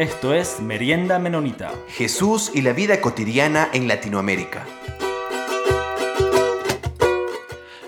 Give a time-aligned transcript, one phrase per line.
[0.00, 1.74] Esto es Merienda Menonita.
[1.88, 4.64] Jesús y la vida cotidiana en Latinoamérica.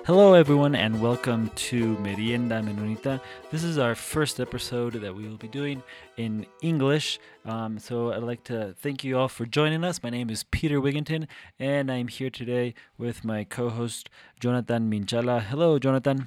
[0.06, 3.19] Hello, everyone, and welcome to Merienda Menonita.
[3.51, 5.83] This is our first episode that we will be doing
[6.19, 7.19] in English.
[7.47, 10.03] Um, so I'd like to thank you all for joining us.
[10.03, 15.44] My name is Peter Wigginton, and I'm here today with my co host, Jonathan Minchala.
[15.44, 16.27] Hello, Jonathan.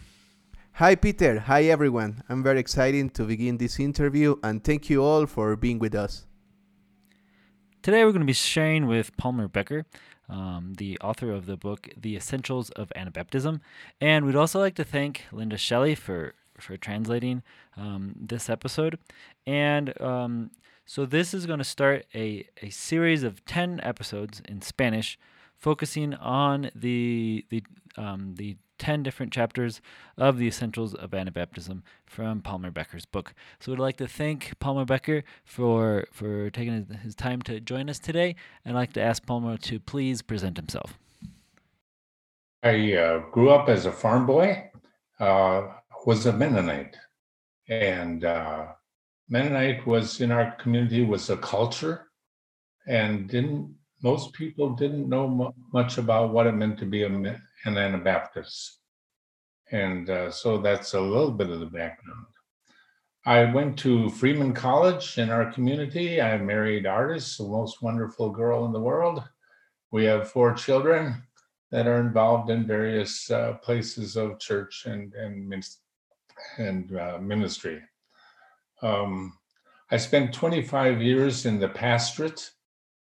[0.79, 1.39] Hi, Peter.
[1.39, 2.21] Hi, everyone.
[2.27, 6.25] I'm very excited to begin this interview, and thank you all for being with us.
[7.81, 9.85] Today, we're going to be sharing with Palmer Becker,
[10.27, 13.61] um, the author of the book The Essentials of Anabaptism.
[14.01, 17.41] And we'd also like to thank Linda Shelley for, for translating
[17.77, 18.99] um, this episode.
[19.47, 20.51] And um,
[20.85, 25.17] so, this is going to start a, a series of 10 episodes in Spanish
[25.57, 27.63] focusing on the, the,
[27.95, 29.81] um, the 10 different chapters
[30.17, 33.33] of the essentials of Anabaptism from Palmer Becker's book.
[33.59, 37.99] So we'd like to thank Palmer Becker for, for taking his time to join us
[37.99, 40.97] today, and I'd like to ask Palmer to please present himself.
[42.63, 44.69] I uh, grew up as a farm boy,
[45.19, 45.67] uh,
[46.05, 46.97] was a Mennonite,
[47.69, 48.67] and uh,
[49.29, 52.07] Mennonite was in our community was a culture,
[52.87, 57.09] and didn't most people didn't know much about what it meant to be a,
[57.65, 58.79] an Anabaptists.
[59.71, 62.25] And uh, so that's a little bit of the background.
[63.25, 66.21] I went to Freeman College in our community.
[66.21, 69.23] I married Artis, the most wonderful girl in the world.
[69.91, 71.23] We have four children
[71.71, 75.65] that are involved in various uh, places of church and and,
[76.57, 77.81] and uh, ministry.
[78.83, 79.33] Um,
[79.91, 82.51] I spent 25 years in the pastorate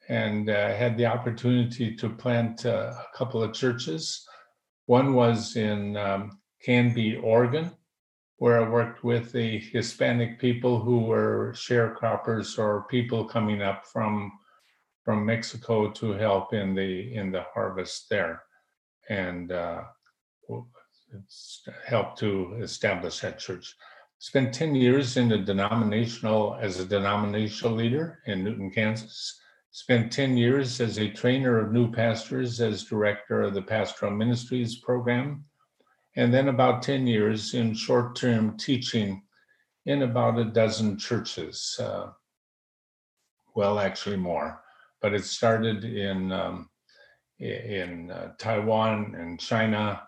[0.08, 4.26] and uh, had the opportunity to plant uh, a couple of churches.
[4.86, 7.72] One was in um, Canby, Oregon,
[8.36, 14.32] where I worked with the Hispanic people who were sharecroppers or people coming up from
[15.04, 18.42] from Mexico to help in the in the harvest there,
[19.08, 19.82] and uh,
[21.86, 23.74] helped to establish that church.
[24.18, 29.40] Spent ten years in a denominational as a denominational leader in Newton, Kansas
[29.76, 34.76] Spent 10 years as a trainer of new pastors as director of the Pastoral Ministries
[34.76, 35.44] program,
[36.14, 39.24] and then about 10 years in short term teaching
[39.86, 41.76] in about a dozen churches.
[41.82, 42.10] Uh,
[43.56, 44.62] well, actually more,
[45.02, 46.70] but it started in, um,
[47.40, 50.04] in uh, Taiwan and China,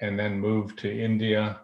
[0.00, 1.60] and then moved to India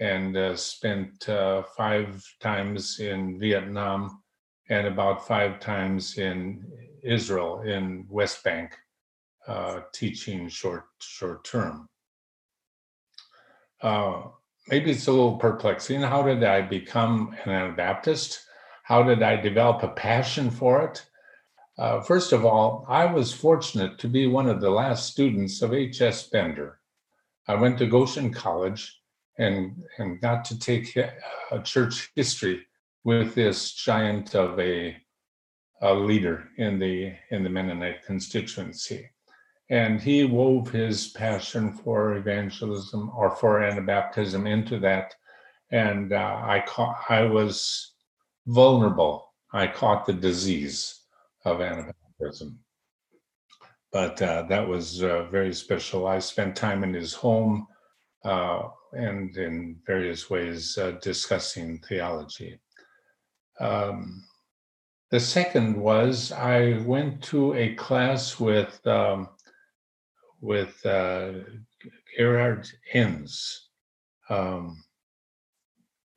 [0.00, 4.20] and uh, spent uh, five times in Vietnam
[4.68, 6.64] and about five times in
[7.02, 8.76] Israel in West Bank,
[9.46, 11.88] uh, teaching short short term.
[13.82, 14.22] Uh,
[14.68, 16.02] maybe it's a little perplexing.
[16.02, 18.40] How did I become an Anabaptist?
[18.84, 21.04] How did I develop a passion for it?
[21.78, 25.72] Uh, first of all, I was fortunate to be one of the last students of
[25.72, 26.28] H.S.
[26.28, 26.78] Bender.
[27.48, 29.00] I went to Goshen College
[29.38, 32.66] and, and got to take a church history
[33.04, 34.96] with this giant of a
[35.80, 39.10] a leader in the in the Mennonite constituency.
[39.70, 45.14] And he wove his passion for evangelism or for Anabaptism into that.
[45.70, 47.92] And uh, I caught, I was
[48.48, 49.32] vulnerable.
[49.52, 51.02] I caught the disease
[51.44, 52.56] of Anabaptism.
[53.92, 56.08] But uh, that was uh, very special.
[56.08, 57.68] I spent time in his home
[58.24, 58.62] uh,
[58.92, 62.60] and in various ways uh, discussing theology.
[63.60, 64.24] Um,
[65.10, 69.28] the second was I went to a class with um,
[70.40, 71.32] with uh,
[72.16, 73.68] Gerhard Enns,
[74.28, 74.82] um,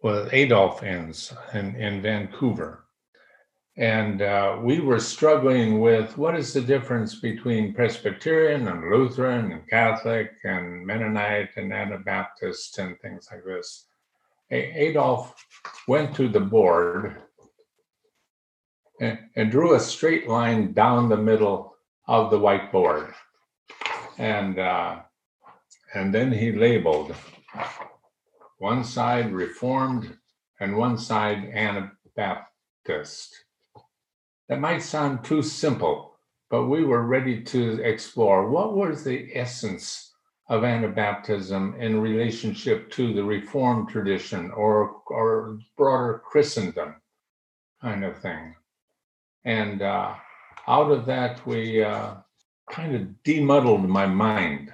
[0.02, 2.86] well Adolf Enns in, in Vancouver,
[3.78, 9.68] and uh, we were struggling with what is the difference between Presbyterian and Lutheran and
[9.68, 13.88] Catholic and Mennonite and Anabaptist and things like this.
[14.52, 15.34] Adolf
[15.88, 17.24] went to the board
[19.00, 21.76] and, and drew a straight line down the middle
[22.08, 23.14] of the whiteboard.
[24.18, 25.00] And, uh,
[25.94, 27.16] and then he labeled
[28.58, 30.18] one side Reformed
[30.60, 33.46] and one side Anabaptist.
[34.48, 36.16] That might sound too simple,
[36.50, 40.14] but we were ready to explore what was the essence
[40.50, 46.96] of Anabaptism in relationship to the Reformed tradition or, or broader Christendom
[47.82, 48.56] kind of thing.
[49.46, 50.16] And uh,
[50.68, 52.16] out of that, we uh,
[52.72, 54.74] kind of demuddled my mind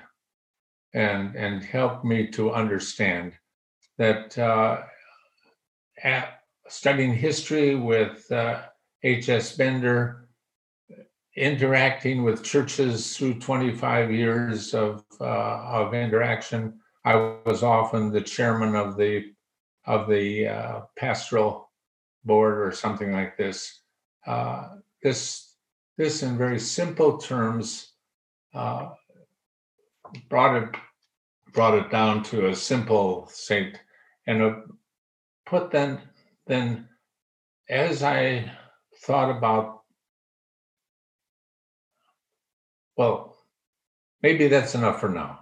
[0.93, 3.33] and, and helped me to understand
[3.97, 4.81] that uh,
[6.67, 8.61] studying history with uh,
[9.03, 9.55] H.S.
[9.55, 10.29] Bender,
[11.35, 16.79] interacting with churches through 25 years of, uh, of interaction.
[17.05, 19.33] I was often the chairman of the
[19.85, 21.71] of the uh, pastoral
[22.25, 23.78] board or something like this.
[24.25, 25.55] Uh, this
[25.97, 27.93] this in very simple terms
[28.53, 28.89] uh,
[30.29, 30.69] brought it
[31.53, 33.77] brought it down to a simple saint
[34.27, 34.55] and uh,
[35.45, 35.99] put then
[36.47, 36.87] then
[37.69, 38.51] as I
[39.03, 39.81] thought about
[42.97, 43.37] well
[44.21, 45.39] maybe that's enough for now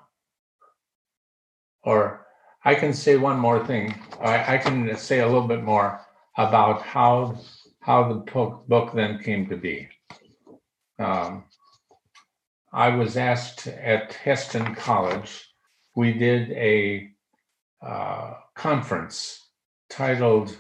[1.84, 2.28] or
[2.68, 3.96] I can say one more thing.
[4.20, 6.02] I, I can say a little bit more
[6.38, 7.40] about how
[7.88, 9.88] how the book, book then came to be.
[11.00, 11.46] Um,
[12.74, 15.32] I was asked at Hesston College.
[15.96, 17.10] We did a
[17.82, 19.50] uh, conference
[19.90, 20.58] titled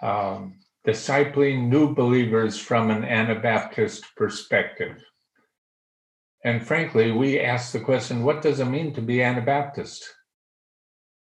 [0.00, 5.02] um, "Discipling New Believers from an Anabaptist Perspective."
[6.44, 10.08] And frankly, we asked the question, "What does it mean to be Anabaptist?"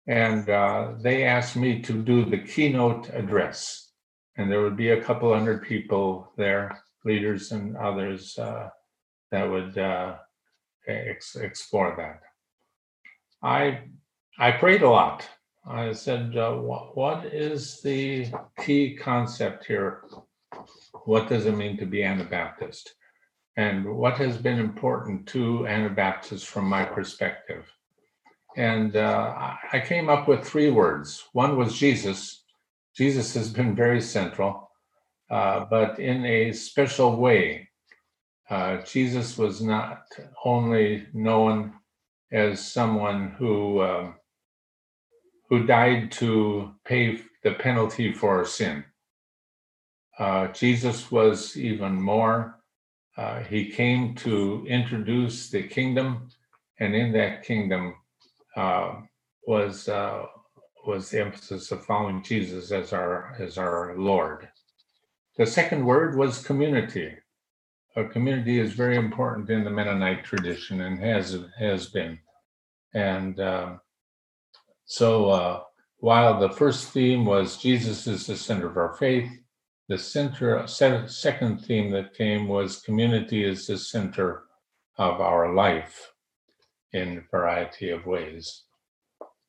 [0.07, 3.84] and uh, they asked me to do the keynote address.
[4.37, 8.69] And there would be a couple hundred people there, leaders and others uh,
[9.31, 10.17] that would uh,
[10.87, 12.21] ex- explore that.
[13.41, 13.81] I
[14.37, 15.27] I prayed a lot.
[15.65, 18.27] I said, uh, what, "What is the
[18.59, 20.03] key concept here?
[21.05, 22.93] What does it mean to be Anabaptist?"
[23.57, 27.65] And what has been important to Anabaptists from my perspective?
[28.57, 31.25] And uh, I came up with three words.
[31.33, 32.44] One was Jesus.
[32.95, 34.71] Jesus has been very central,
[35.29, 37.69] uh, but in a special way.
[38.49, 40.03] Uh, Jesus was not
[40.43, 41.73] only known
[42.31, 44.15] as someone who um,
[45.49, 48.83] who died to pay the penalty for our sin.
[50.17, 52.59] Uh, Jesus was even more.
[53.17, 56.29] Uh, he came to introduce the kingdom,
[56.79, 57.95] and in that kingdom,
[58.55, 58.95] uh,
[59.47, 60.25] was uh,
[60.85, 64.47] was the emphasis of following Jesus as our as our Lord.
[65.37, 67.13] The second word was community.
[67.95, 72.19] A community is very important in the Mennonite tradition and has has been.
[72.93, 73.77] And uh,
[74.85, 75.63] so, uh,
[75.97, 79.29] while the first theme was Jesus is the center of our faith,
[79.87, 84.43] the center second theme that came was community is the center
[84.97, 86.11] of our life
[86.93, 88.64] in a variety of ways.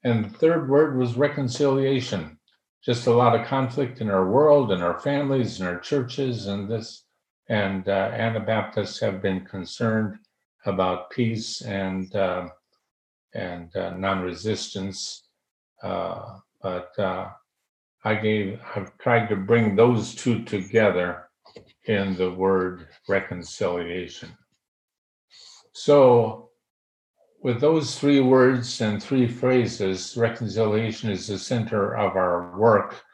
[0.07, 2.39] And the third word was reconciliation.
[2.85, 6.71] Just a lot of conflict in our world and our families and our churches and
[6.71, 7.07] this.
[7.49, 10.19] And uh, Anabaptists have been concerned
[10.65, 12.47] about peace and uh,
[13.35, 15.25] and uh, non-resistance.
[15.83, 17.31] Uh, but uh,
[18.05, 21.31] I gave I've tried to bring those two together
[21.87, 24.31] in the word reconciliation.
[25.73, 26.46] So
[27.47, 33.05] with those three words and three phrases, reconciliation is the center of our work.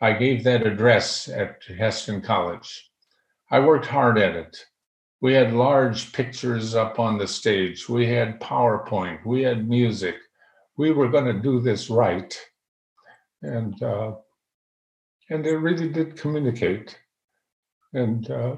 [0.00, 2.90] I gave that address at Hesston College.
[3.48, 4.58] I worked hard at it.
[5.20, 7.88] We had large pictures up on the stage.
[7.88, 9.24] We had PowerPoint.
[9.24, 10.16] We had music.
[10.76, 12.36] We were going to do this right,
[13.42, 14.16] and uh,
[15.30, 16.98] and it really did communicate.
[17.92, 18.56] And uh,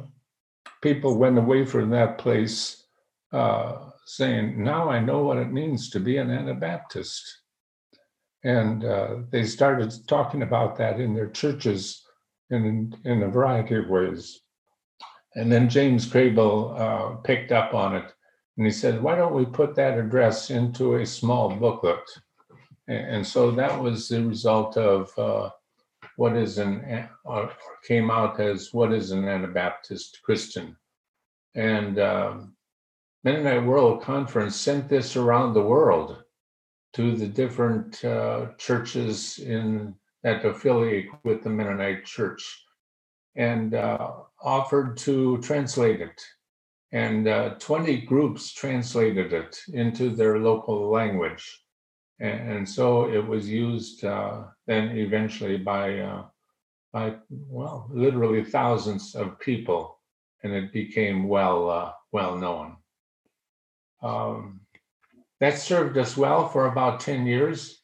[0.80, 2.84] people went away from that place
[3.30, 7.40] uh, saying, Now I know what it means to be an Anabaptist.
[8.44, 12.06] And uh, they started talking about that in their churches
[12.50, 14.40] in, in a variety of ways.
[15.34, 18.12] And then James Krabill uh, picked up on it
[18.56, 22.00] and he said, Why don't we put that address into a small booklet?
[22.88, 25.50] And, so that was the result of uh,
[26.16, 27.48] what is an, uh,
[27.86, 30.74] came out as what is an Anabaptist Christian.
[31.54, 32.56] And um,
[33.24, 36.22] Mennonite World Conference sent this around the world
[36.94, 42.64] to the different uh, churches in that affiliate with the Mennonite Church
[43.36, 46.20] and uh, offered to translate it.
[46.92, 51.62] And uh, 20 groups translated it into their local language.
[52.20, 56.24] And, and so it was used uh, then eventually by, uh,
[56.92, 60.00] by, well, literally thousands of people,
[60.42, 62.77] and it became well, uh, well known.
[64.02, 64.60] Um,
[65.40, 67.80] that served us well for about 10 years.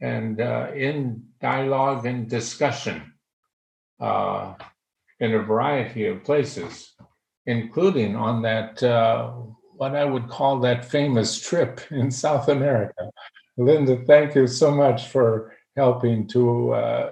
[0.00, 3.14] And uh, in dialogue and discussion
[4.00, 4.54] uh,
[5.20, 6.92] in a variety of places,
[7.46, 9.30] including on that, uh,
[9.76, 13.10] what I would call that famous trip in South America.
[13.56, 17.10] Linda, thank you so much for helping to, uh,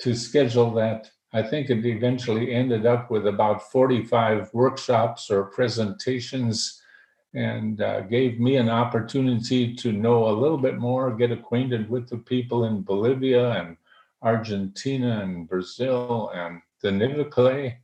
[0.00, 6.81] to schedule that I think it eventually ended up with about 45 workshops or presentations
[7.34, 12.08] and uh, gave me an opportunity to know a little bit more, get acquainted with
[12.08, 13.76] the people in Bolivia and
[14.22, 17.76] Argentina and Brazil and the Nivaclé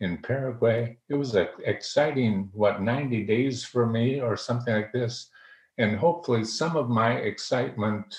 [0.00, 0.98] in Paraguay.
[1.08, 5.30] It was an exciting, what, 90 days for me or something like this.
[5.78, 8.14] And hopefully, some of my excitement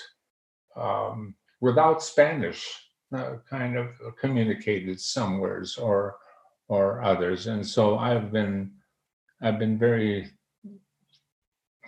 [0.76, 3.88] um, without Spanish uh, kind of
[4.20, 6.16] communicated somewheres or
[6.68, 7.46] or others.
[7.46, 8.72] And so I've been
[9.40, 10.30] I've been very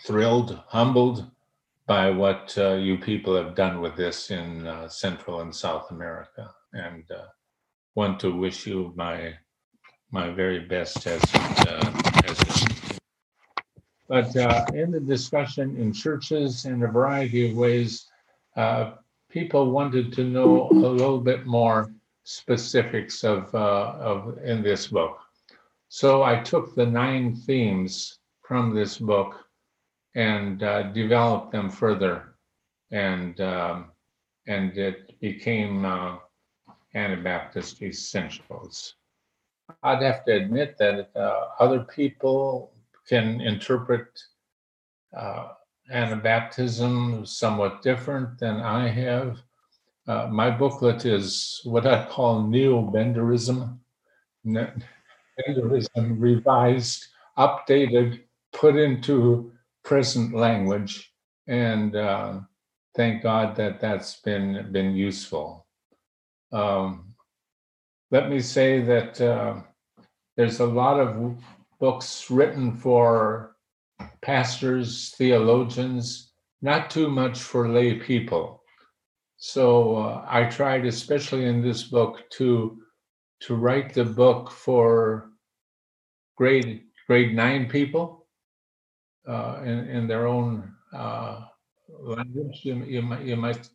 [0.05, 1.31] thrilled, humbled
[1.87, 6.53] by what uh, you people have done with this in uh, Central and South America,
[6.73, 7.27] and uh,
[7.95, 9.35] want to wish you my
[10.13, 12.65] my very best as uh, as.
[14.09, 18.09] But uh, in the discussion in churches in a variety of ways,
[19.31, 21.93] people wanted to know a little bit more
[22.25, 25.19] specifics of uh, of in this book.
[25.89, 29.40] So I took the nine themes from this book
[30.15, 32.35] and uh, developed them further,
[32.91, 33.91] and um,
[34.47, 36.17] and it became uh,
[36.95, 38.95] Anabaptist essentials.
[39.83, 42.73] I'd have to admit that uh, other people
[43.09, 44.07] can interpret
[45.17, 45.49] uh,
[45.93, 49.39] Anabaptism somewhat different than I have.
[50.07, 53.79] Uh, my booklet is what I call neo-Benderism,
[54.47, 57.07] Benderism revised,
[57.39, 58.21] updated,
[58.53, 59.53] put into
[59.91, 61.13] present language,
[61.49, 62.39] and uh,
[62.95, 65.67] thank God that that's been been useful.
[66.53, 67.17] Um,
[68.13, 69.55] let me say that uh,
[70.37, 71.37] there's a lot of
[71.81, 73.57] books written for
[74.23, 78.63] pastors, theologians, not too much for lay people.
[79.39, 82.79] So uh, I tried, especially in this book, to
[83.41, 85.31] to write the book for
[86.37, 88.20] grade grade nine people
[89.31, 91.43] uh, in, in their own uh,
[92.01, 93.69] language, you, you, might, you might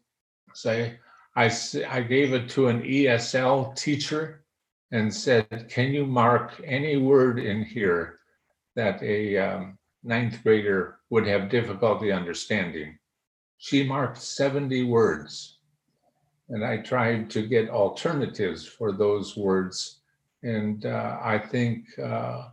[0.54, 1.00] say.
[1.36, 1.52] I,
[1.90, 4.44] I gave it to an ESL teacher
[4.92, 8.20] and said, Can you mark any word in here
[8.76, 12.98] that a um, ninth grader would have difficulty understanding?
[13.58, 15.60] She marked 70 words.
[16.50, 20.02] And I tried to get alternatives for those words.
[20.44, 22.50] And uh, I think uh,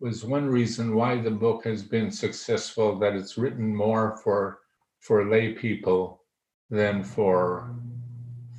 [0.00, 4.60] was one reason why the book has been successful that it's written more for
[4.98, 6.22] for lay people
[6.70, 7.74] than for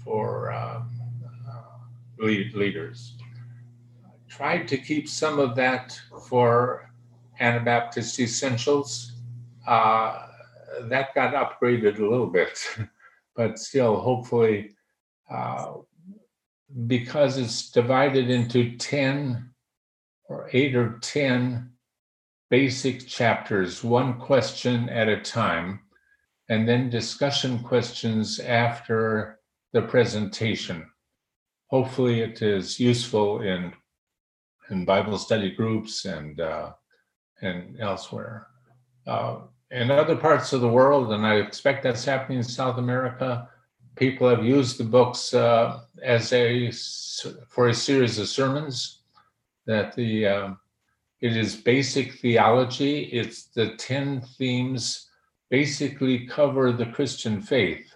[0.03, 0.81] for uh,
[1.50, 1.63] uh,
[2.19, 3.15] lead, leaders.
[4.05, 6.91] I tried to keep some of that for
[7.39, 9.13] Anabaptist essentials.
[9.67, 10.27] Uh,
[10.83, 12.60] that got upgraded a little bit,
[13.36, 14.71] but still, hopefully,
[15.29, 15.74] uh,
[16.88, 19.50] because it's divided into 10
[20.32, 21.70] or eight or 10
[22.50, 25.82] basic chapters, one question at a time,
[26.50, 29.40] and then discussion questions after
[29.74, 30.88] the presentation.
[31.68, 33.74] Hopefully, it is useful in
[34.70, 36.72] in Bible study groups and uh,
[37.42, 38.48] and elsewhere.
[39.06, 43.50] Uh, in other parts of the world, and I expect that's happening in South America,
[43.96, 46.72] people have used the books uh, as a
[47.48, 49.00] for a series of sermons
[49.65, 50.60] that the um,
[51.22, 53.03] it is basic theology.
[53.03, 55.08] It's the ten themes
[55.50, 57.96] basically cover the Christian faith,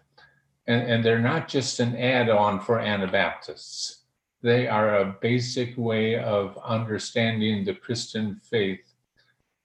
[0.68, 4.04] and, and they're not just an add-on for Anabaptists.
[4.42, 8.86] They are a basic way of understanding the Christian faith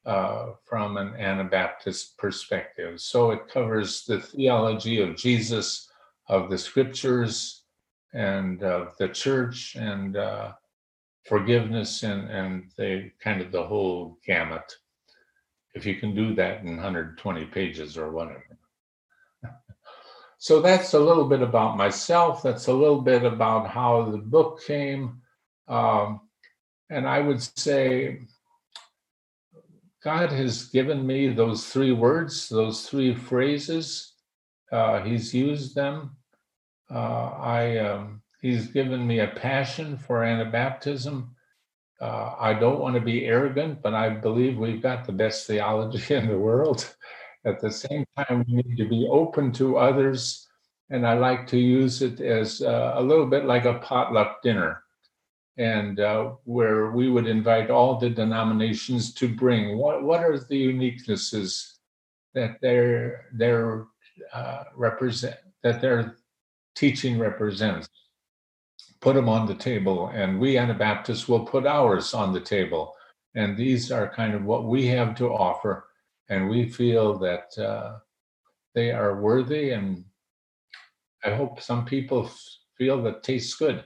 [0.06, 3.00] uh, from an Anabaptist perspective.
[3.00, 5.90] So it covers the theology of Jesus,
[6.28, 7.64] of the scriptures,
[8.14, 10.52] and of the church, and uh,
[11.26, 14.72] forgiveness and and the kind of the whole gamut.
[15.74, 18.58] If you can do that in 120 pages or whatever.
[20.42, 24.62] So that's a little bit about myself that's a little bit about how the book
[24.66, 25.20] came
[25.68, 26.22] um,
[26.88, 28.20] and i would say
[30.02, 34.10] god has given me those three words those three phrases
[34.72, 36.16] uh, he's used them.
[36.90, 41.28] Uh, i um, He's given me a passion for Anabaptism.
[42.00, 46.14] Uh, I don't want to be arrogant, but I believe we've got the best theology
[46.14, 46.94] in the world.
[47.44, 50.46] At the same time, we need to be open to others.
[50.88, 54.82] And I like to use it as uh, a little bit like a potluck dinner,
[55.56, 60.66] and uh, where we would invite all the denominations to bring what, what are the
[60.66, 61.74] uniquenesses
[62.34, 63.86] that they're, they're
[64.32, 66.16] uh, represent, that their
[66.74, 67.88] teaching represents
[69.00, 72.94] put them on the table, and we Anabaptists will put ours on the table.
[73.34, 75.86] And these are kind of what we have to offer,
[76.28, 77.98] and we feel that uh,
[78.74, 79.70] they are worthy.
[79.70, 80.04] And
[81.24, 82.30] I hope some people
[82.76, 83.84] feel that tastes good,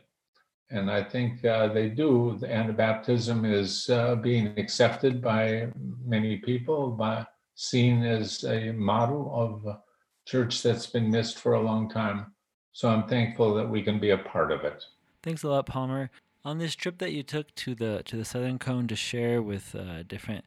[0.71, 2.37] and I think uh, they do.
[2.41, 5.69] The Anabaptism is uh, being accepted by
[6.05, 9.81] many people, by seen as a model of a
[10.27, 12.33] church that's been missed for a long time.
[12.73, 14.85] So I'm thankful that we can be a part of it.
[15.25, 16.11] Thanks a lot, Palmer.
[16.45, 19.75] On this trip that you took to the to the Southern Cone to share with
[19.75, 20.45] uh, different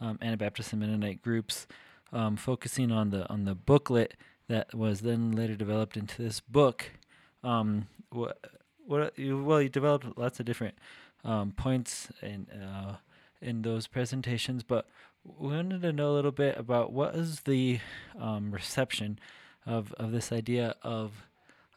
[0.00, 1.66] um, Anabaptist and Mennonite groups,
[2.12, 4.14] um, focusing on the on the booklet
[4.46, 6.92] that was then later developed into this book.
[7.42, 8.38] Um, what
[8.86, 10.76] what you well you developed lots of different
[11.24, 12.98] um, points in uh,
[13.42, 14.86] in those presentations, but
[15.24, 17.80] we wanted to know a little bit about what is the
[18.16, 19.18] um, reception
[19.66, 21.26] of of this idea of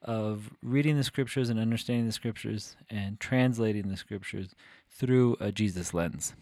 [0.04, 4.56] of reading the scriptures and understanding the scriptures and translating the scriptures
[4.90, 6.34] through a Jesus lens.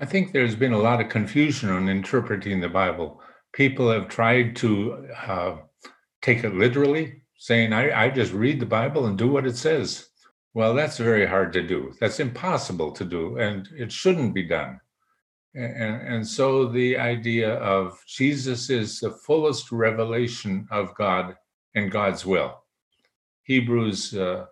[0.00, 3.20] I think there's been a lot of confusion on interpreting the Bible.
[3.52, 5.56] People have tried to uh,
[6.22, 10.08] take it literally, saying, I, I just read the Bible and do what it says.
[10.54, 11.92] Well, that's very hard to do.
[12.00, 14.80] That's impossible to do, and it shouldn't be done.
[15.54, 21.36] And, and so the idea of Jesus is the fullest revelation of God
[21.74, 22.62] and God's will.
[23.48, 24.44] Hebrews uh,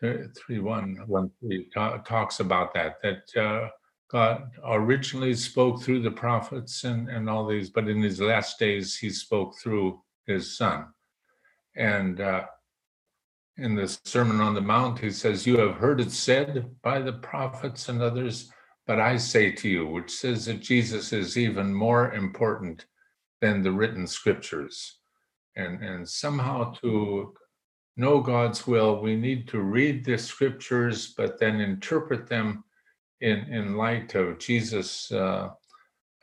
[0.00, 1.70] 3 1, 1 3
[2.04, 3.68] talks about that, that uh,
[4.10, 8.96] God originally spoke through the prophets and, and all these, but in his last days,
[8.96, 10.86] he spoke through his son.
[11.76, 12.46] And uh,
[13.58, 17.12] in the Sermon on the Mount, he says, You have heard it said by the
[17.12, 18.50] prophets and others,
[18.88, 22.86] but I say to you, which says that Jesus is even more important
[23.40, 24.98] than the written scriptures.
[25.54, 27.34] And, and somehow to
[27.96, 32.64] know God's will, we need to read the scriptures, but then interpret them
[33.20, 35.50] in, in light of Jesus, uh,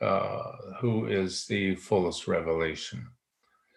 [0.00, 3.06] uh, who is the fullest revelation.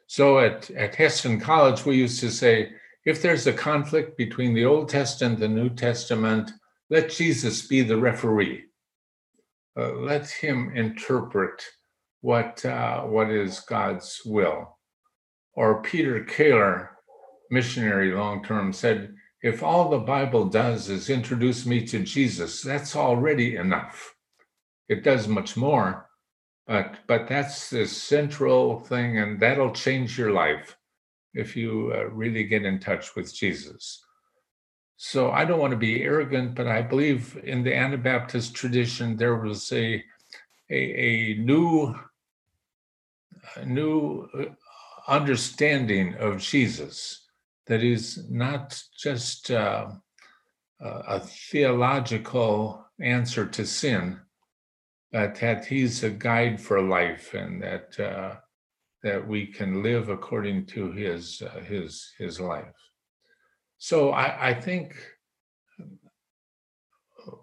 [0.08, 2.74] So at, at Hesston College, we used to say
[3.06, 6.52] if there's a conflict between the Old Testament and the New Testament,
[6.90, 8.66] let Jesus be the referee.
[9.78, 11.64] Uh, let him interpret
[12.22, 14.78] what, uh, what is God's will.
[15.56, 16.90] Or Peter Kehler,
[17.50, 22.96] missionary long term, said, if all the Bible does is introduce me to Jesus, that's
[22.96, 24.16] already enough.
[24.88, 26.10] It does much more,
[26.66, 30.78] but but that's the central thing, and that'll change your life
[31.34, 34.02] if you uh, really get in touch with Jesus.
[34.96, 39.36] So I don't want to be arrogant, but I believe in the Anabaptist tradition there
[39.36, 40.02] was a
[40.70, 41.94] a, a new
[43.58, 44.46] a new uh,
[45.08, 47.23] understanding of Jesus
[47.68, 49.92] that is not just uh,
[50.80, 54.20] a theological answer to sin,
[55.12, 58.36] but that he's a guide for life and that uh,
[59.04, 62.76] that we can live according to his uh, his his life.
[63.78, 64.96] So I, I think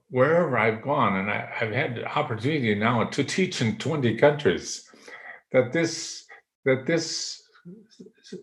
[0.08, 4.88] wherever I've gone, and I, have had the opportunity now to teach in 20 countries,
[5.52, 6.26] that this
[6.64, 7.39] that this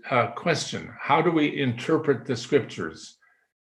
[0.10, 3.17] uh, question, how do we interpret the scriptures,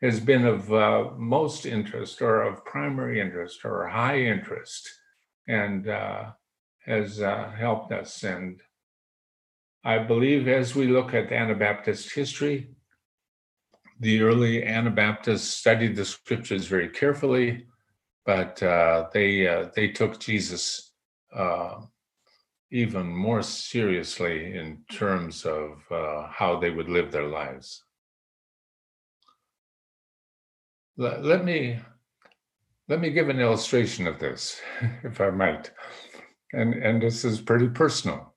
[0.02, 4.88] has been of uh, most interest or of primary interest or high interest
[5.48, 6.24] and uh,
[6.84, 8.22] has uh, helped us.
[8.22, 8.60] And
[9.84, 12.70] I believe as we look at Anabaptist history,
[14.00, 17.66] the early Anabaptists studied the scriptures very carefully,
[18.26, 20.92] but uh, they uh, they took Jesus
[22.76, 27.82] even more seriously in terms of uh, how they would live their lives.
[30.98, 31.78] Let, let, me
[32.86, 34.60] let me give an illustration of this,
[35.04, 35.70] if I might,
[36.52, 38.34] and and this is pretty personal.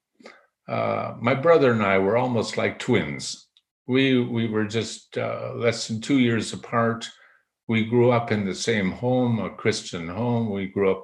[0.69, 3.47] Uh, my brother and I were almost like twins.
[3.87, 7.09] We we were just uh, less than two years apart.
[7.67, 10.49] We grew up in the same home, a Christian home.
[10.49, 11.03] We grew up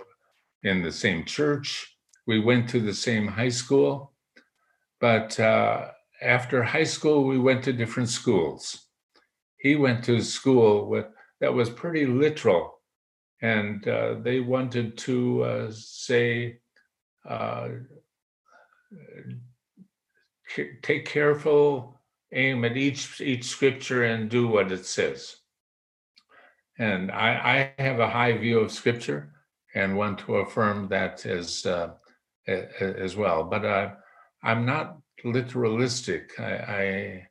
[0.64, 1.95] in the same church
[2.28, 4.14] we went to the same high school,
[5.00, 8.88] but uh, after high school, we went to different schools.
[9.58, 11.06] He went to school with,
[11.40, 12.80] that was pretty literal,
[13.42, 16.60] and uh, they wanted to uh, say,
[17.28, 17.70] uh,
[20.84, 22.00] take careful
[22.32, 25.38] aim at each each scripture and do what it says.
[26.78, 29.34] And I, I have a high view of scripture
[29.74, 31.94] and want to affirm that as uh,
[32.48, 33.44] as well.
[33.44, 33.90] But uh,
[34.44, 36.40] I'm not literalistic.
[36.40, 37.28] I, I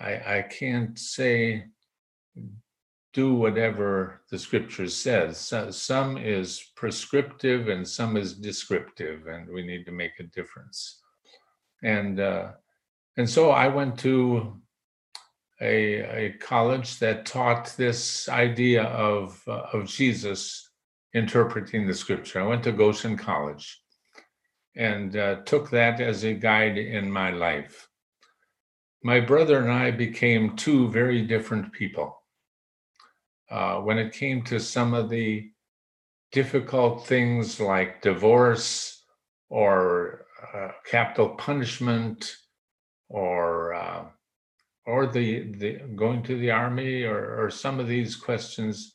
[0.00, 1.64] I, I can't say
[3.12, 5.38] do whatever the scripture says.
[5.38, 11.00] So, some is prescriptive and some is descriptive, and we need to make a difference.
[11.82, 12.52] And uh,
[13.16, 14.60] and so I went to
[15.60, 20.68] a, a college that taught this idea of uh, of Jesus
[21.14, 22.40] interpreting the scripture.
[22.40, 23.80] I went to Goshen College
[24.76, 27.88] and uh, took that as a guide in my life.
[29.02, 32.22] My brother and I became two very different people
[33.50, 35.50] uh, when it came to some of the
[36.32, 39.04] difficult things like divorce
[39.50, 42.34] or uh, capital punishment
[43.08, 44.04] or uh,
[44.86, 48.94] or the, the going to the army or, or some of these questions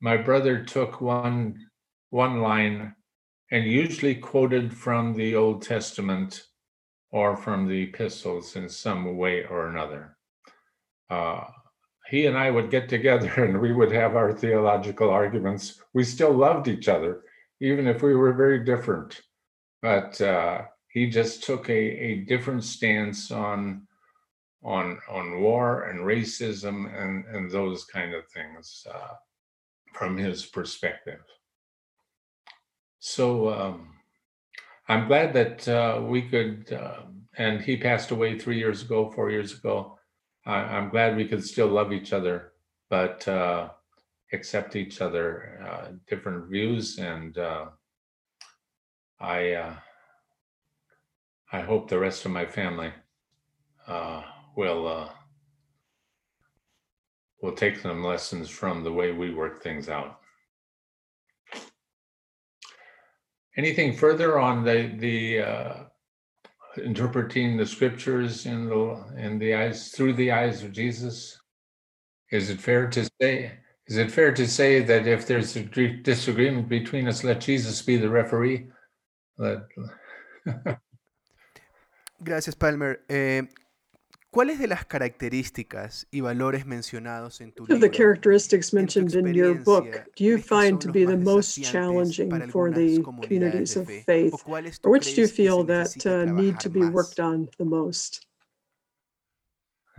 [0.00, 1.56] my brother took one
[2.10, 2.94] one line
[3.50, 6.46] and usually quoted from the old testament
[7.10, 10.16] or from the epistles in some way or another
[11.10, 11.44] uh,
[12.08, 15.80] he and I would get together and we would have our theological arguments.
[15.92, 17.22] We still loved each other,
[17.60, 19.20] even if we were very different.
[19.82, 23.86] But uh, he just took a, a different stance on
[24.62, 29.14] on on war and racism and, and those kind of things uh,
[29.92, 31.20] from his perspective.
[33.06, 33.90] So um,
[34.88, 37.02] I'm glad that uh, we could, uh,
[37.36, 39.98] and he passed away three years ago, four years ago
[40.46, 42.52] I, I'm glad we could still love each other,
[42.88, 43.68] but uh,
[44.32, 47.66] accept each other, uh, different views, and uh,
[49.20, 49.74] I uh,
[51.52, 52.90] I hope the rest of my family
[54.56, 55.10] will
[57.42, 60.23] will take some lessons from the way we work things out.
[63.56, 65.74] Anything further on the the uh,
[66.76, 71.38] interpreting the scriptures in the in the eyes through the eyes of Jesus?
[72.30, 73.52] Is it fair to say
[73.86, 77.96] is it fair to say that if there's a disagreement between us, let Jesus be
[77.96, 78.68] the referee?
[79.36, 79.58] Let...
[82.24, 83.00] Gracias, Palmer.
[83.10, 83.42] Eh,
[84.34, 87.78] ¿Cuáles de las características y valores mencionados en tu libro?
[87.78, 92.68] the characteristics mentioned in your book do you find to be the most challenging for
[92.68, 94.34] the communities of faith,
[94.82, 98.26] or which do you feel that uh, need to be worked on the most?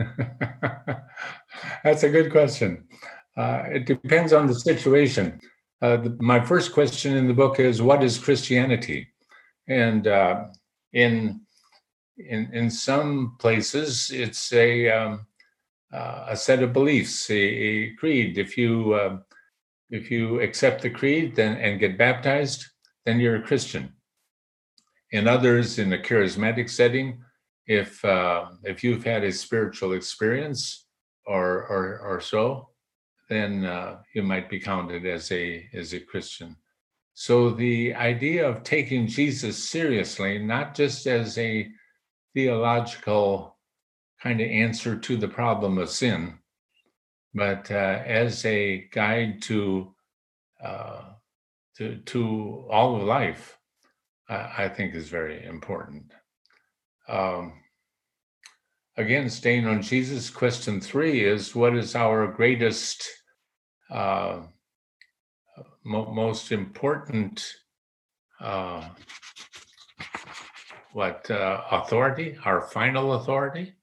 [1.85, 2.89] That's a good question.
[3.37, 5.39] Uh, it depends on the situation.
[5.81, 9.07] Uh, the, my first question in the book is, "What is Christianity?"
[9.69, 10.47] And uh,
[10.91, 11.44] in
[12.17, 15.25] in in some places it's a um,
[15.93, 18.37] uh, a set of beliefs, a, a creed.
[18.37, 19.17] If you uh,
[19.89, 22.65] if you accept the creed then and get baptized,
[23.05, 23.93] then you're a Christian.
[25.11, 27.21] In others, in a charismatic setting,
[27.67, 30.87] if uh, if you've had a spiritual experience
[31.25, 32.69] or or or so,
[33.29, 36.55] then uh, you might be counted as a as a Christian.
[37.13, 41.71] So the idea of taking Jesus seriously, not just as a
[42.35, 43.57] theological
[44.21, 46.37] kind of answer to the problem of sin,
[47.33, 49.93] but uh, as a guide to
[50.63, 51.01] uh,
[51.77, 53.57] to to all of life,
[54.29, 56.11] I think is very important.
[57.07, 57.53] Um,
[58.97, 63.07] again, staying on Jesus, question three is what is our greatest,
[63.91, 64.41] uh,
[65.83, 67.45] mo- most important
[68.41, 68.89] uh,
[70.95, 73.73] what uh, authority, our final authority.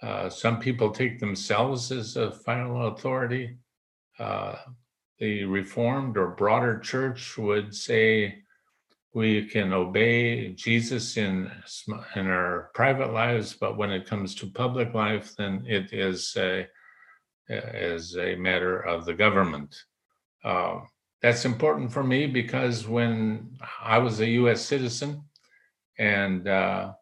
[0.00, 3.56] Uh, some people take themselves as a final authority.
[4.16, 4.54] Uh,
[5.18, 8.44] the Reformed or broader church would say
[9.12, 11.50] we can obey Jesus in
[12.14, 16.64] in our private lives, but when it comes to public life, then it is a
[17.48, 19.74] is a matter of the government.
[20.44, 20.78] Uh,
[21.22, 24.60] that's important for me because when I was a U.S.
[24.60, 25.24] citizen,
[26.00, 26.92] and uh,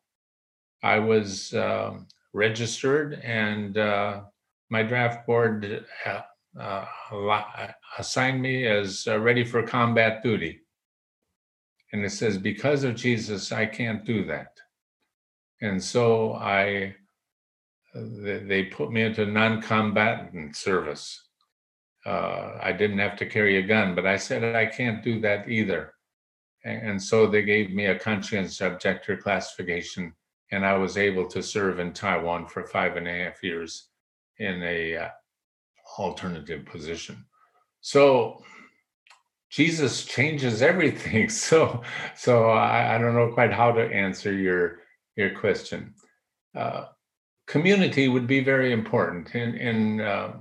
[0.83, 1.99] I was uh,
[2.33, 4.23] registered, and uh,
[4.71, 6.23] my draft board uh,
[6.61, 10.61] uh, assigned me as uh, ready for combat duty.
[11.93, 14.59] And it says, because of Jesus, I can't do that.
[15.63, 16.97] And so I,
[17.95, 21.23] they put me into non-combatant service.
[22.05, 25.95] I didn't have to carry a gun, but I said I can't do that either.
[26.65, 30.13] And so they gave me a conscientious objector classification,
[30.51, 33.89] and I was able to serve in Taiwan for five and a half years
[34.39, 35.09] in a uh,
[35.99, 37.25] alternative position.
[37.81, 38.43] So
[39.51, 41.29] Jesus changes everything.
[41.31, 41.83] So
[42.17, 44.81] so I, I, don't know quite how to answer your
[45.17, 45.95] your question.
[46.55, 46.87] Uh,
[47.47, 50.37] community would be very important in in uh,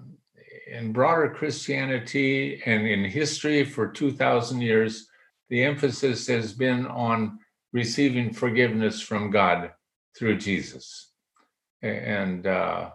[0.68, 5.08] in broader Christianity and in history for 2,000 years,
[5.50, 7.40] the emphasis has been on
[7.74, 9.72] receiving forgiveness from God
[10.18, 11.12] through Jesus.
[11.82, 12.92] And uh,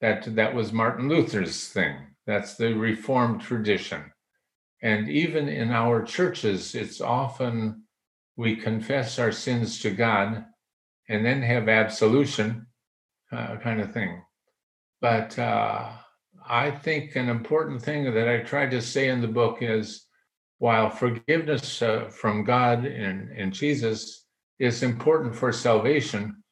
[0.00, 1.96] that, that was Martin Luther's thing.
[2.26, 4.12] That's the Reformed tradition.
[4.82, 7.84] And even in our churches, it's often
[8.36, 10.44] we confess our sins to God
[11.08, 12.66] and then have absolution
[13.32, 14.22] uh, kind of thing.
[15.00, 15.92] But uh,
[16.48, 20.05] I think an important thing that I tried to say in the book is
[20.58, 24.24] while forgiveness uh, from God and, and Jesus
[24.58, 26.42] is important for salvation,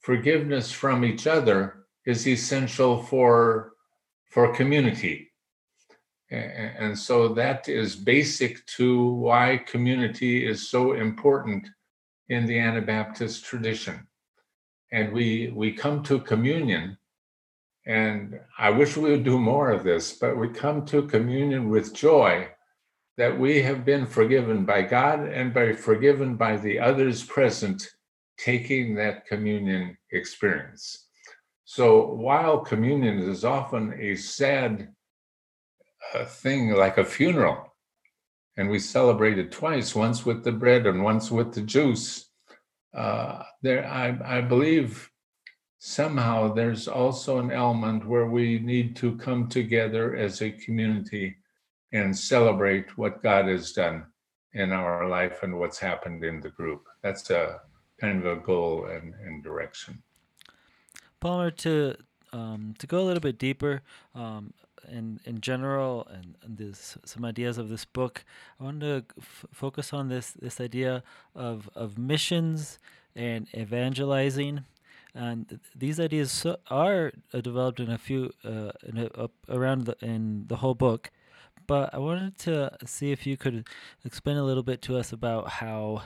[0.00, 3.72] forgiveness from each other is essential for,
[4.30, 5.30] for community.
[6.30, 11.68] And, and so that is basic to why community is so important
[12.28, 14.06] in the Anabaptist tradition.
[14.90, 16.98] And we, we come to communion
[17.86, 21.94] and I wish we would do more of this, but we come to communion with
[21.94, 22.48] joy
[23.18, 27.86] that we have been forgiven by God and by forgiven by the others present
[28.38, 31.08] taking that communion experience.
[31.64, 34.94] So while communion is often a sad
[36.14, 37.74] uh, thing like a funeral,
[38.56, 42.30] and we celebrate it twice, once with the bread and once with the juice,
[42.94, 45.10] uh, there I, I believe
[45.80, 51.36] somehow there's also an element where we need to come together as a community
[51.92, 54.06] and celebrate what God has done
[54.52, 56.86] in our life and what's happened in the group.
[57.02, 57.60] That's a
[58.00, 60.02] kind of a goal and, and direction.
[61.20, 61.96] Palmer, to
[62.32, 63.82] um, to go a little bit deeper
[64.14, 64.52] um,
[64.88, 68.24] in in general and, and this some ideas of this book,
[68.60, 71.02] I want to f- focus on this this idea
[71.34, 72.78] of of missions
[73.16, 74.64] and evangelizing
[75.14, 79.96] and these ideas so, are uh, developed in a few uh, in a, around the,
[80.00, 81.10] in the whole book
[81.68, 83.68] but i wanted to see if you could
[84.04, 86.02] explain a little bit to us about how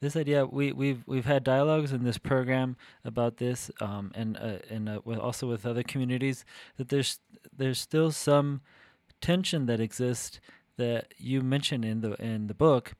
[0.00, 4.58] this idea we we've we've had dialogues in this program about this um, and uh,
[4.68, 6.44] and uh, with also with other communities
[6.76, 7.18] that there's
[7.56, 8.60] there's still some
[9.20, 10.38] tension that exists
[10.76, 12.94] that you mentioned in the in the book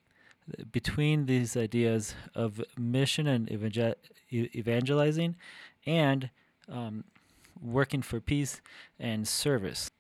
[0.73, 3.95] between these ideas of mission and evangel-
[4.33, 5.37] evangelizing
[5.85, 6.31] and
[6.69, 7.05] um,
[7.61, 8.61] working for peace
[8.99, 9.91] and service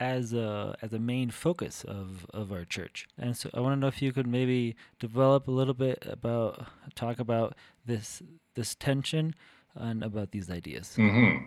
[0.00, 3.06] as a as a main focus of, of our church.
[3.18, 6.66] And so I want to know if you could maybe develop a little bit about
[6.94, 8.22] talk about this
[8.56, 9.34] this tension
[9.74, 10.94] and about these ideas.
[10.96, 11.46] Mm-hmm.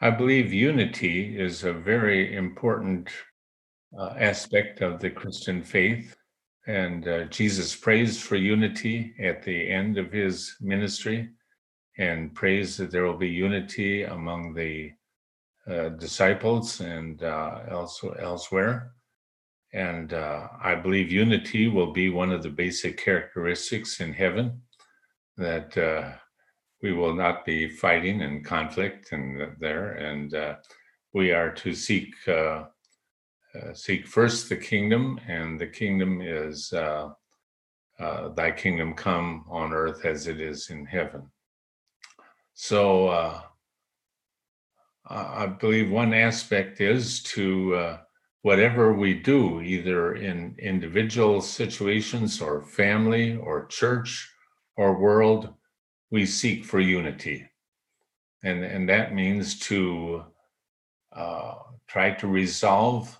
[0.00, 3.08] I believe unity is a very important
[3.98, 6.14] uh, aspect of the Christian faith.
[6.66, 11.30] And uh, Jesus prays for unity at the end of his ministry
[11.96, 14.92] and prays that there will be unity among the
[15.68, 18.92] uh, disciples and uh, also elsewhere.
[19.72, 24.62] And uh, I believe unity will be one of the basic characteristics in heaven
[25.36, 26.12] that uh,
[26.82, 29.92] we will not be fighting and conflict and there.
[29.92, 30.34] And
[31.12, 32.14] we are to seek
[33.54, 37.08] uh, seek first the kingdom, and the kingdom is uh,
[37.98, 41.22] uh, thy kingdom come on earth as it is in heaven.
[42.54, 43.40] So uh,
[45.10, 47.98] I believe one aspect is to uh,
[48.42, 54.30] whatever we do, either in individual situations or family or church
[54.76, 55.54] or world,
[56.10, 57.48] we seek for unity.
[58.44, 60.24] And, and that means to
[61.14, 61.54] uh,
[61.88, 63.18] try to resolve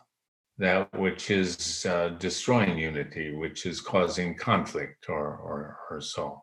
[0.59, 6.43] that which is uh, destroying unity, which is causing conflict or, or, or so.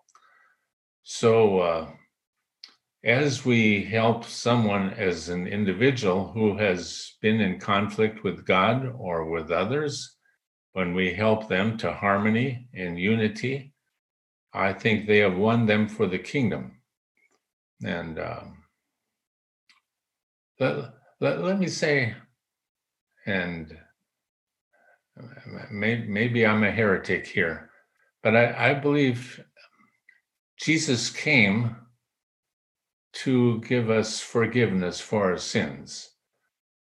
[1.04, 1.88] So, uh,
[3.06, 9.30] as we help someone as an individual who has been in conflict with God or
[9.30, 10.18] with others,
[10.74, 13.74] when we help them to harmony and unity,
[14.54, 16.82] I think they have won them for the kingdom.
[17.84, 18.64] And um,
[20.60, 22.16] let, let, let me say,
[23.28, 23.78] and
[25.72, 27.70] maybe, maybe I'm a heretic here,
[28.24, 29.40] but I, I believe
[30.58, 31.76] Jesus came
[33.24, 36.12] to give us forgiveness for our sins,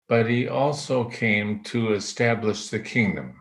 [0.08, 3.36] but he also came to establish the kingdom.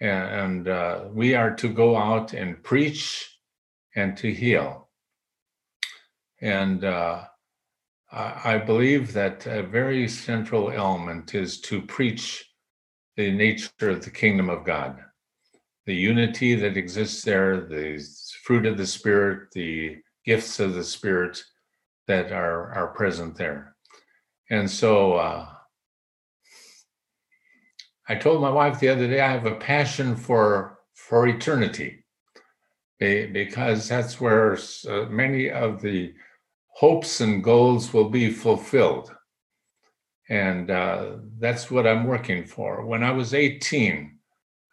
[0.00, 3.38] And, uh, we are to go out and preach
[3.94, 4.88] and to heal.
[6.40, 7.24] And uh,
[8.10, 12.44] I, I believe that a very central element is to preach
[13.16, 14.98] the nature of the kingdom of God,
[15.86, 18.04] the unity that exists there, the
[18.42, 21.42] fruit of the Spirit, the gifts of the Spirit,
[22.08, 23.76] that are are present there.
[24.50, 25.48] And so uh,
[28.08, 32.04] I told my wife the other day I have a passion for for eternity
[32.98, 34.56] because that's where
[34.88, 36.14] uh, many of the
[36.68, 39.12] hopes and goals will be fulfilled.
[40.28, 42.86] And uh, that's what I'm working for.
[42.86, 44.18] When I was 18,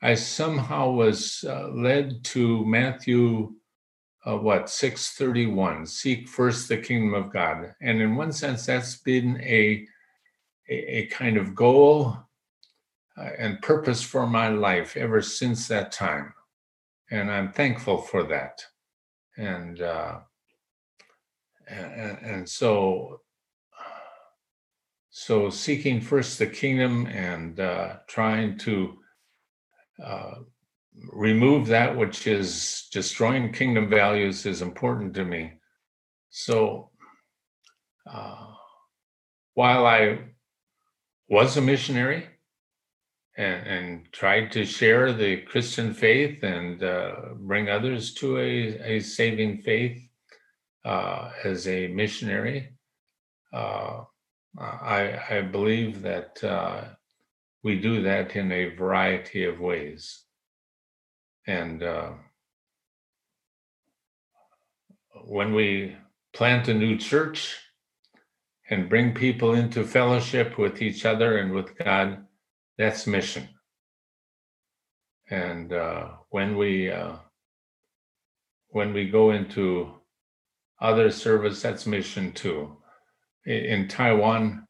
[0.02, 3.54] I somehow was uh, led to Matthew,
[4.26, 7.74] uh, what, 631, seek first the kingdom of God.
[7.82, 9.86] And in one sense, that's been a,
[10.70, 12.18] a, a kind of goal
[13.18, 16.34] uh, and purpose for my life ever since that time.
[17.12, 18.62] And I'm thankful for that.
[19.38, 20.20] And, uh,
[21.68, 23.22] and, and so
[25.12, 28.98] so seeking first the kingdom and uh, trying to
[30.04, 30.36] uh,
[31.12, 35.54] remove that which is destroying kingdom values is important to me.
[36.30, 36.92] So
[38.10, 38.48] uh,
[39.54, 40.20] while I
[41.28, 42.28] was a missionary
[43.38, 49.00] and, and, tried to share the Christian faith and uh, bring others to a, a
[49.00, 50.02] saving faith
[50.86, 52.74] uh, as a missionary,
[53.54, 54.02] uh,
[54.58, 56.86] I, I believe that uh,
[57.64, 60.26] we do that in a variety of ways.
[61.48, 62.12] And uh,
[65.26, 65.96] when we
[66.34, 67.58] plant a new church
[68.70, 72.26] and bring people into fellowship with each other and with God,
[72.78, 73.50] that's mission.
[75.30, 77.16] And uh, when we uh,
[78.70, 79.92] when we go into
[80.82, 82.78] other service, that's mission too
[83.46, 84.68] in Taiwan.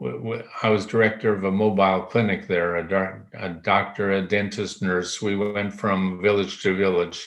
[0.00, 5.20] I was director of a mobile clinic there, a, a doctor, a dentist, nurse.
[5.20, 7.26] We went from village to village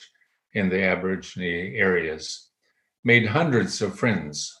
[0.54, 2.48] in the Aborigine areas,
[3.04, 4.58] made hundreds of friends.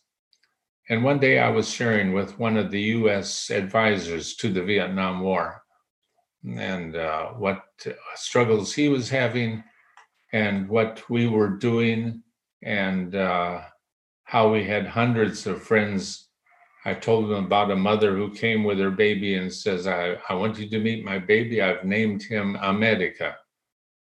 [0.90, 5.20] And one day I was sharing with one of the US advisors to the Vietnam
[5.20, 5.62] War
[6.44, 7.64] and uh, what
[8.14, 9.62] struggles he was having
[10.32, 12.22] and what we were doing
[12.62, 13.62] and uh,
[14.24, 16.28] how we had hundreds of friends.
[16.84, 20.34] I told them about a mother who came with her baby and says, I, I
[20.34, 21.62] want you to meet my baby.
[21.62, 23.36] I've named him America.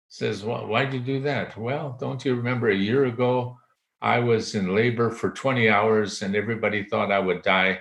[0.08, 1.56] Says, well, why'd you do that?
[1.56, 3.58] Well, don't you remember a year ago,
[4.02, 7.80] I was in labor for 20 hours and everybody thought I would die.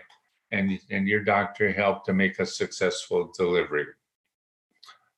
[0.53, 3.87] And, and your doctor helped to make a successful delivery.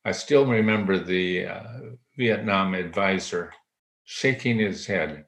[0.05, 1.63] I still remember the uh,
[2.17, 3.51] Vietnam advisor
[4.05, 5.25] shaking his head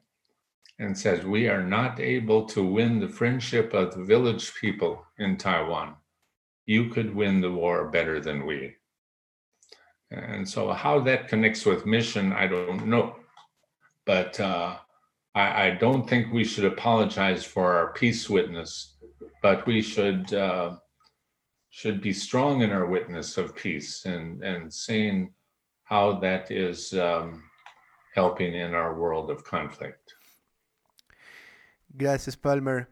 [0.78, 5.36] and says, We are not able to win the friendship of the village people in
[5.36, 5.94] Taiwan.
[6.66, 8.74] You could win the war better than we.
[10.10, 13.16] And so, how that connects with mission, I don't know.
[14.04, 14.76] But uh,
[15.34, 18.96] I, I, don't think we should apologize for our peace witness,
[19.42, 20.76] but we should uh,
[21.70, 25.32] should be strong in our witness of peace and and seeing
[25.84, 27.42] how that is um,
[28.14, 30.15] helping in our world of conflict.
[31.98, 32.90] Gracias, Palmer.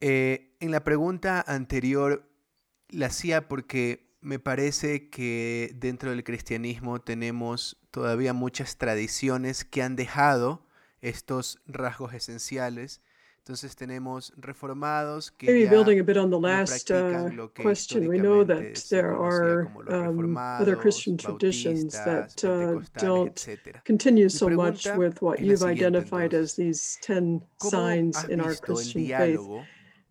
[0.00, 2.30] Eh, en la pregunta anterior
[2.88, 9.96] la hacía porque me parece que dentro del cristianismo tenemos todavía muchas tradiciones que han
[9.96, 10.64] dejado
[11.00, 13.02] estos rasgos esenciales
[13.44, 17.28] Entonces tenemos reformados que Maybe building a bit on the last uh,
[17.60, 23.46] question, we know that there are um, other Christian traditions that uh, don't
[23.84, 29.38] continue so much with what you've identified as these 10 signs in our Christian faith.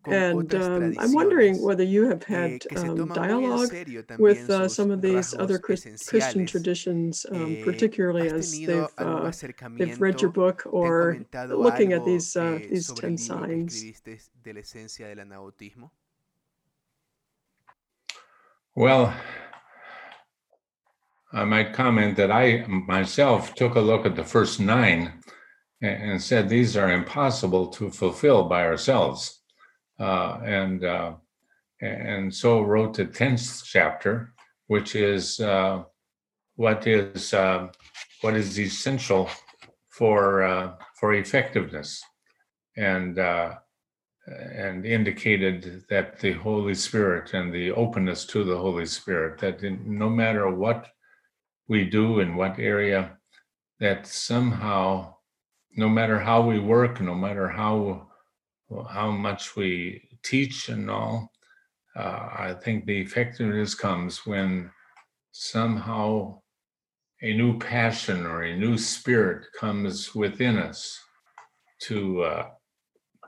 [0.05, 3.73] And um, I'm wondering whether you have eh, had um, dialogue
[4.19, 9.31] with uh, some of these other Christian traditions, um, eh, particularly as they've, uh,
[9.77, 13.85] they've read your book or looking at these, uh, eh, these 10 signs.
[18.75, 19.13] Well,
[21.31, 25.21] I might comment that I myself took a look at the first nine
[25.81, 29.42] and said these are impossible to fulfill by ourselves
[29.99, 31.13] uh, and uh,
[31.81, 34.33] and so wrote the tenth chapter,
[34.67, 35.83] which is uh,
[36.55, 37.67] what is uh,
[38.21, 39.29] what is essential
[39.89, 42.01] for uh, for effectiveness,
[42.77, 43.55] and uh,
[44.27, 49.97] and indicated that the Holy Spirit and the openness to the Holy Spirit that in,
[49.97, 50.87] no matter what
[51.67, 53.17] we do in what area,
[53.79, 55.13] that somehow,
[55.75, 58.07] no matter how we work, no matter how
[58.89, 61.31] how much we teach and all,
[61.95, 64.71] uh, I think the effectiveness comes when
[65.31, 66.39] somehow
[67.21, 70.99] a new passion or a new spirit comes within us
[71.81, 72.47] to uh,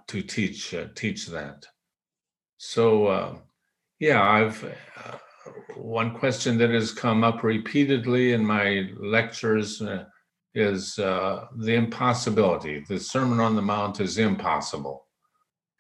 [0.08, 1.66] to teach uh, teach that.
[2.58, 3.36] So uh,
[4.00, 5.18] yeah, I've uh,
[5.76, 10.06] one question that has come up repeatedly in my lectures uh,
[10.54, 12.84] is uh, the impossibility.
[12.88, 15.05] The Sermon on the Mount is impossible,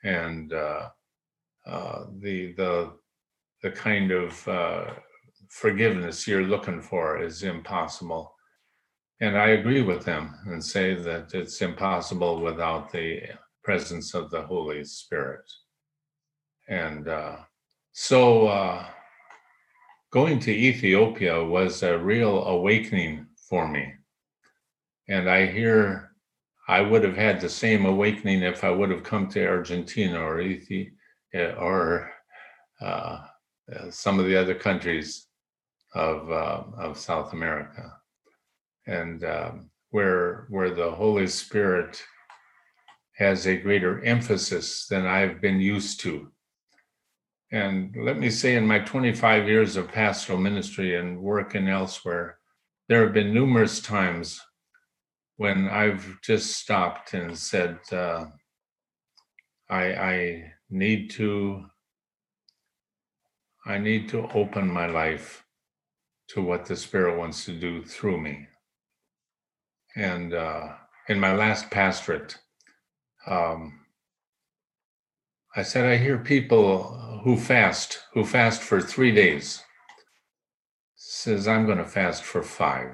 [0.06, 0.89] and uh,
[2.22, 2.93] the the
[3.62, 4.32] the kind of
[5.49, 8.34] forgiveness you're looking for is impossible.
[9.22, 13.22] And I agree with them and say that it's impossible without the
[13.64, 15.49] presence of the Holy Spirit.
[16.68, 17.38] And uh,
[17.93, 18.86] so uh,
[20.12, 23.93] going to Ethiopia was a real awakening for me.
[25.08, 26.05] And I hear
[26.68, 30.41] I would have had the same awakening if I would have come to Argentina or
[30.41, 32.11] Ethiopia or
[32.82, 33.20] uh,
[33.89, 35.28] some of the other countries
[35.93, 37.93] of, uh, of South America
[38.88, 42.03] and um, where where the Holy Spirit
[43.13, 46.32] has a greater emphasis than I've been used to.
[47.51, 52.39] And let me say, in my 25 years of pastoral ministry and work working elsewhere,
[52.89, 54.41] there have been numerous times
[55.38, 58.25] when I've just stopped and said, uh,
[59.69, 61.65] I, I need to
[63.67, 65.43] I need to open my life
[66.29, 68.47] to what the Spirit wants to do through me.
[69.95, 70.73] And uh,
[71.09, 72.38] in my last pastorate,
[73.25, 73.79] um,
[75.55, 79.63] I said, I hear people who fast, who fast for three days,
[80.95, 82.91] says, I'm going to fast for five.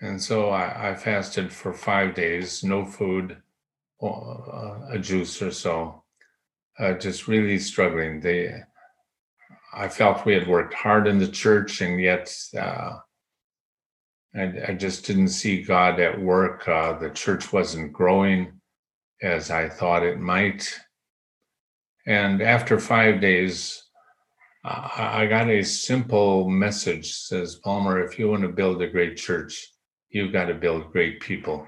[0.00, 3.36] And so I, I fasted for five days, no food,
[4.00, 6.04] uh, a juice or so,
[6.78, 8.20] uh, just really struggling.
[8.20, 8.62] They,
[9.74, 12.98] I felt we had worked hard in the church, and yet uh,
[14.36, 16.68] I, I just didn't see God at work.
[16.68, 18.52] Uh, the church wasn't growing
[19.20, 20.72] as I thought it might.
[22.06, 23.82] And after five days,
[24.64, 29.16] uh, I got a simple message says, Palmer, if you want to build a great
[29.16, 29.72] church,
[30.10, 31.66] you've got to build great people.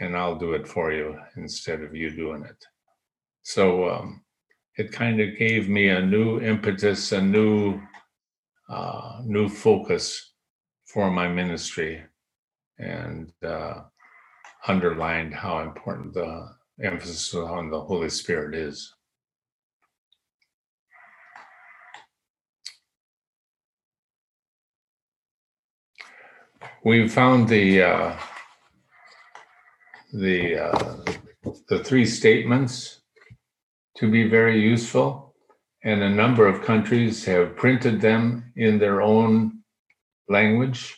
[0.00, 2.64] And I'll do it for you instead of you doing it.
[3.42, 4.22] So um,
[4.76, 7.80] it kind of gave me a new impetus, a new,
[8.68, 10.32] uh, new focus
[10.86, 12.02] for my ministry
[12.78, 13.82] and uh,
[14.66, 16.48] underlined how important the
[16.82, 18.94] emphasis on the Holy Spirit is.
[26.82, 28.16] We found the uh,
[30.14, 30.96] the uh,
[31.68, 33.02] the three statements
[33.98, 35.34] to be very useful,
[35.84, 39.60] and a number of countries have printed them in their own
[40.30, 40.96] language.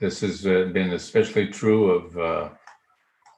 [0.00, 2.48] This has uh, been especially true of, uh,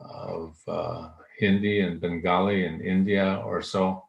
[0.00, 1.08] of uh,
[1.40, 4.04] Hindi and Bengali in India or so,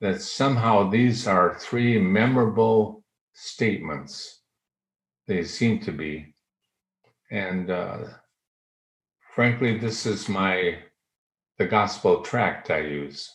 [0.00, 3.04] that somehow these are three memorable
[3.34, 4.40] statements.
[5.26, 6.31] They seem to be.
[7.32, 7.98] And uh,
[9.34, 10.76] frankly, this is my
[11.58, 13.30] the gospel tract I use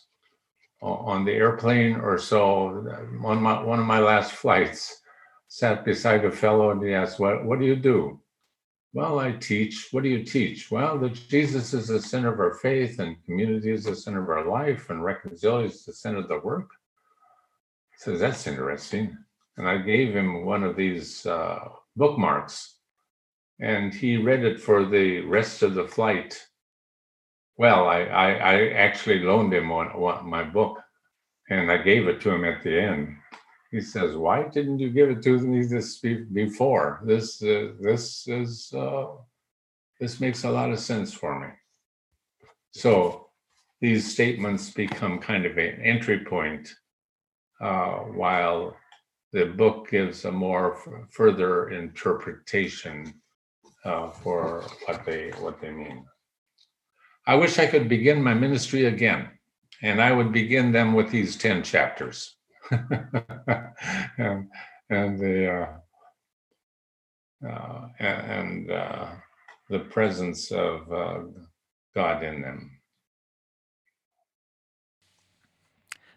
[0.80, 2.86] on the airplane or so.
[3.24, 5.02] On my one of my last flights,
[5.48, 8.20] sat beside a fellow and he asked, What, what do you do?
[8.92, 9.88] Well, I teach.
[9.90, 10.70] What do you teach?
[10.70, 14.28] Well, that Jesus is the center of our faith and community is the center of
[14.28, 16.70] our life and reconciliation is the center of the work.
[17.98, 19.16] So that's interesting.
[19.56, 22.77] And I gave him one of these uh, bookmarks
[23.60, 26.46] and he read it for the rest of the flight.
[27.56, 30.78] Well, I, I, I actually loaned him one, one, my book
[31.50, 33.16] and I gave it to him at the end
[33.70, 37.00] he says, "Why didn't you give it to me this before?
[37.04, 39.08] This uh, this is uh,
[40.00, 41.48] this makes a lot of sense for me."
[42.70, 43.28] So
[43.80, 46.68] these statements become kind of an entry point,
[47.60, 48.76] uh, while
[49.32, 53.20] the book gives a more f- further interpretation
[53.84, 56.04] uh, for what they what they mean.
[57.26, 59.28] I wish I could begin my ministry again,
[59.82, 62.36] and I would begin them with these ten chapters.
[62.70, 64.48] and
[64.90, 69.06] and the uh, uh, and uh,
[69.68, 71.20] the presence of uh,
[71.94, 72.78] God in them.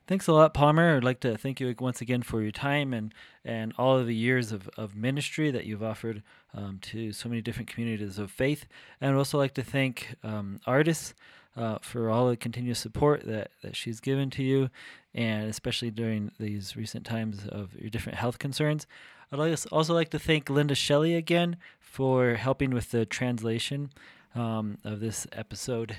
[0.07, 0.97] Thanks a lot, Palmer.
[0.97, 3.13] I'd like to thank you once again for your time and,
[3.45, 6.21] and all of the years of, of ministry that you've offered
[6.53, 8.65] um, to so many different communities of faith.
[8.99, 11.13] And I'd also like to thank um, Ardis
[11.55, 14.69] uh, for all the continuous support that, that she's given to you,
[15.13, 18.87] and especially during these recent times of your different health concerns.
[19.31, 23.91] I'd also like to thank Linda Shelley again for helping with the translation
[24.35, 25.95] um, of this episode.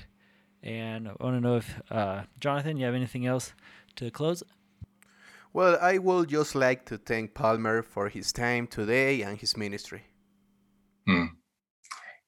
[0.61, 3.53] And I want to know if, uh, Jonathan, you have anything else
[3.95, 4.43] to close?
[5.51, 10.03] Well, I would just like to thank Palmer for his time today and his ministry.
[11.05, 11.25] Hmm.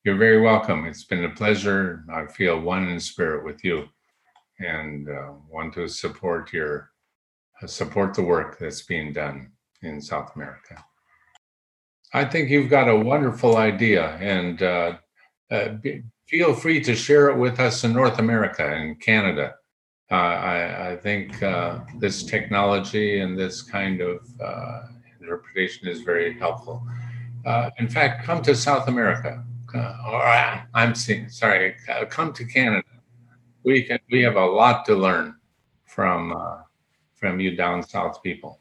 [0.03, 0.85] You're very welcome.
[0.85, 2.03] It's been a pleasure.
[2.13, 3.85] I feel one in spirit with you
[4.59, 6.91] and uh, want to support your
[7.61, 9.51] uh, support the work that's being done
[9.81, 10.83] in South America.
[12.13, 14.97] I think you've got a wonderful idea, and uh,
[15.51, 19.55] uh, be, feel free to share it with us in North America and Canada.
[20.11, 24.19] Uh, I, I, think uh, this technology and this kind of
[25.19, 26.85] interpretation is very helpful.
[27.45, 29.43] Uh, in fact, come to South America,
[29.73, 30.23] or
[30.73, 31.75] I'm seeing, sorry,
[32.09, 32.83] come to Canada.
[33.63, 35.35] We can, we have a lot to learn
[35.85, 36.33] from
[37.13, 38.59] from you down south people.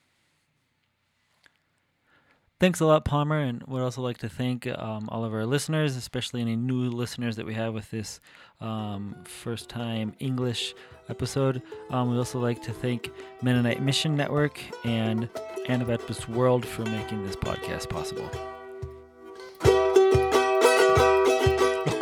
[2.61, 5.97] Thanks a lot, Palmer, and would also like to thank um, all of our listeners,
[5.97, 8.20] especially any new listeners that we have with this
[8.61, 10.74] um, first time English
[11.11, 11.61] episode.
[11.91, 13.11] Um, we'd also like to thank
[13.43, 15.28] Mennonite Mission Network and
[15.68, 18.30] Anabaptist World for making this podcast possible.